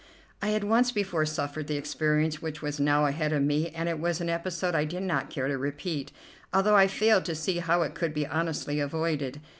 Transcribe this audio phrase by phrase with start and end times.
[0.41, 3.99] I had once before suffered the experience which was now ahead of me, and it
[3.99, 6.11] was an episode I did not care to repeat,
[6.51, 9.41] although I failed to see how it could be honestly avoided.